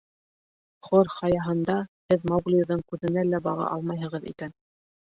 —Хор 0.87 1.09
Хаяһында 1.17 1.77
һеҙ 2.09 2.27
Мауглиҙың 2.33 2.85
күҙенә 2.95 3.29
лә 3.31 3.47
баға 3.51 3.71
алмайһығыҙ 3.79 4.29
икән. 4.35 4.61